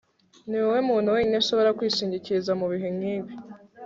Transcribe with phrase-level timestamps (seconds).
[0.47, 3.33] niwowe muntu wenyine nshobora kwishingikiriza mubihe nkibi